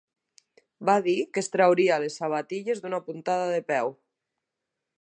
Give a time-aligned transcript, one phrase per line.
[0.89, 3.93] Va dir que es trauria les sabatilles d'una puntada de peu.